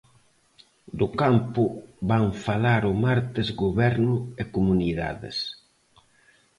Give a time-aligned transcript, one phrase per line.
[0.99, 1.63] Do campo
[2.09, 5.37] van falar o martes goberno e comunidades.